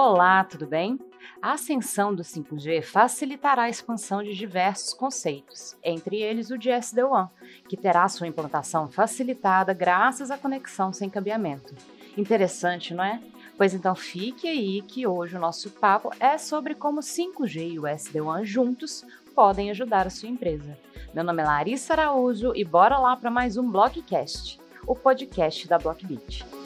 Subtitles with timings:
[0.00, 0.96] Olá, tudo bem?
[1.42, 7.28] A ascensão do 5G facilitará a expansão de diversos conceitos, entre eles o de SD-WAN,
[7.68, 11.74] que terá sua implantação facilitada graças à conexão sem cabeamento.
[12.16, 13.20] Interessante, não é?
[13.56, 17.86] Pois então fique aí que hoje o nosso papo é sobre como 5G e o
[17.88, 19.04] SD-WAN juntos
[19.34, 20.78] podem ajudar a sua empresa.
[21.12, 25.76] Meu nome é Larissa Araújo e bora lá para mais um Blockcast, o podcast da
[25.76, 26.57] Blockbeat.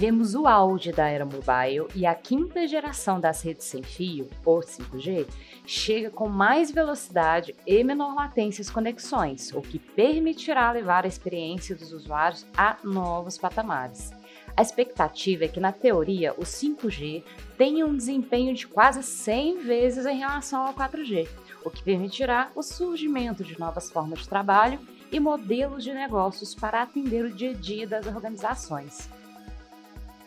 [0.00, 4.60] Vivemos o auge da era mobile e a quinta geração das redes sem fio, ou
[4.60, 5.26] 5G,
[5.66, 11.76] chega com mais velocidade e menor latência às conexões, o que permitirá levar a experiência
[11.76, 14.10] dos usuários a novos patamares.
[14.56, 17.22] A expectativa é que, na teoria, o 5G
[17.58, 21.28] tenha um desempenho de quase 100 vezes em relação ao 4G,
[21.62, 24.80] o que permitirá o surgimento de novas formas de trabalho
[25.12, 29.19] e modelos de negócios para atender o dia a dia das organizações.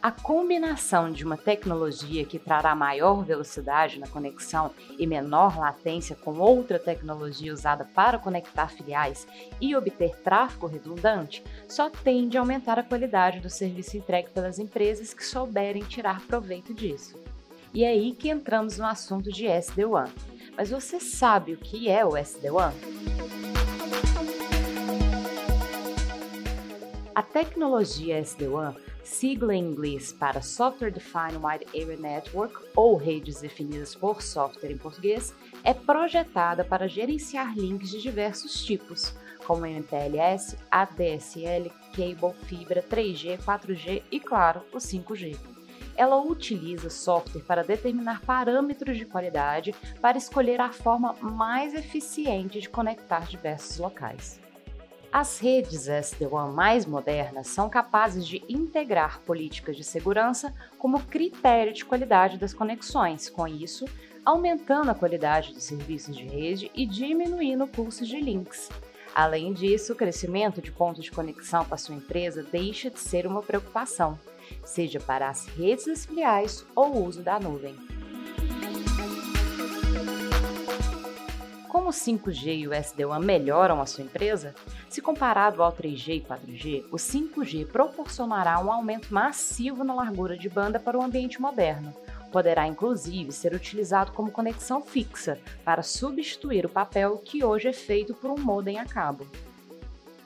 [0.03, 6.39] A combinação de uma tecnologia que trará maior velocidade na conexão e menor latência com
[6.39, 9.25] outra tecnologia usada para conectar filiais
[9.61, 15.13] e obter tráfego redundante só tende a aumentar a qualidade do serviço entregue pelas empresas
[15.13, 17.17] que souberem tirar proveito disso.
[17.73, 20.09] E é aí que entramos no assunto de SD-WAN.
[20.57, 22.73] Mas você sabe o que é o SD-WAN?
[27.15, 33.93] A tecnologia SD-WAN sigla em inglês para Software Defined Wide Area Network, ou redes definidas
[33.93, 39.13] por software em português, é projetada para gerenciar links de diversos tipos,
[39.45, 45.37] como MPLS, ADSL, cable, fibra, 3G, 4G e, claro, o 5G.
[45.95, 52.69] Ela utiliza software para determinar parâmetros de qualidade para escolher a forma mais eficiente de
[52.69, 54.42] conectar diversos locais.
[55.13, 61.85] As redes SD-WAN mais modernas são capazes de integrar políticas de segurança como critério de
[61.85, 63.85] qualidade das conexões, com isso,
[64.25, 68.71] aumentando a qualidade dos serviços de rede e diminuindo o custo de links.
[69.13, 73.43] Além disso, o crescimento de pontos de conexão para sua empresa deixa de ser uma
[73.43, 74.17] preocupação,
[74.65, 77.75] seja para as redes das filiais ou o uso da nuvem.
[81.73, 84.55] Como o 5G e o SD-WAN melhoram a sua empresa?
[84.93, 90.47] Se comparado ao 3G e 4G, o 5G proporcionará um aumento massivo na largura de
[90.47, 91.91] banda para o ambiente moderno.
[92.31, 98.13] Poderá inclusive ser utilizado como conexão fixa para substituir o papel que hoje é feito
[98.13, 99.25] por um modem a cabo.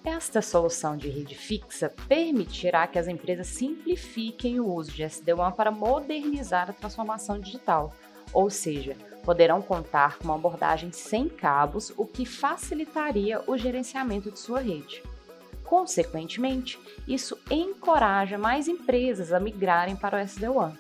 [0.04, 5.72] Esta solução de rede fixa permitirá que as empresas simplifiquem o uso de SD-WAN para
[5.72, 7.94] modernizar a transformação digital,
[8.38, 14.38] ou seja, poderão contar com uma abordagem sem cabos, o que facilitaria o gerenciamento de
[14.38, 15.02] sua rede.
[15.64, 20.72] Consequentemente, isso encoraja mais empresas a migrarem para o SD-WAN.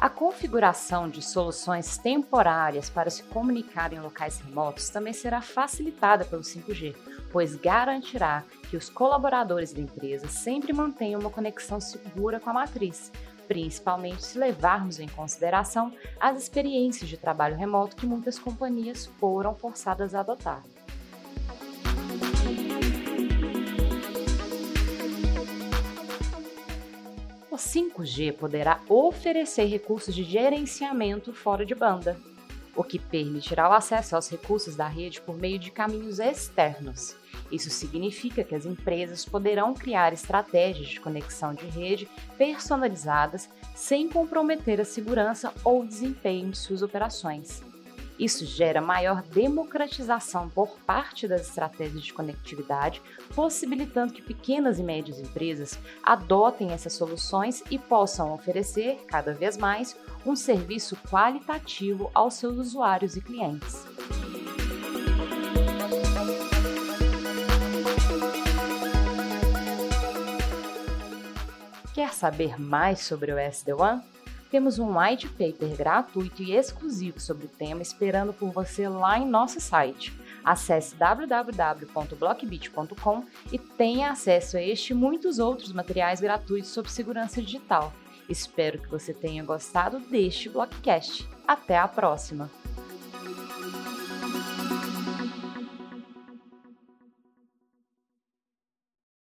[0.00, 6.40] A configuração de soluções temporárias para se comunicar em locais remotos também será facilitada pelo
[6.40, 6.96] 5G,
[7.30, 13.12] pois garantirá que os colaboradores da empresa sempre mantenham uma conexão segura com a matriz,
[13.46, 20.14] principalmente se levarmos em consideração as experiências de trabalho remoto que muitas companhias foram forçadas
[20.14, 20.62] a adotar.
[27.50, 32.20] O 5G poderá oferecer recursos de gerenciamento fora de banda,
[32.74, 37.16] o que permitirá o acesso aos recursos da rede por meio de caminhos externos
[37.50, 44.80] isso significa que as empresas poderão criar estratégias de conexão de rede personalizadas sem comprometer
[44.80, 47.62] a segurança ou desempenho de suas operações.
[48.18, 53.02] Isso gera maior democratização por parte das estratégias de conectividade,
[53.34, 59.94] possibilitando que pequenas e médias empresas adotem essas soluções e possam oferecer, cada vez mais,
[60.24, 63.95] um serviço qualitativo aos seus usuários e clientes.
[72.16, 74.02] Saber mais sobre o SD-WAN?
[74.50, 79.26] Temos um white paper gratuito e exclusivo sobre o tema esperando por você lá em
[79.26, 80.18] nosso site.
[80.44, 87.92] Acesse www.blockbit.com e tenha acesso a este e muitos outros materiais gratuitos sobre segurança digital.
[88.28, 91.28] Espero que você tenha gostado deste Blockcast.
[91.46, 92.50] Até a próxima!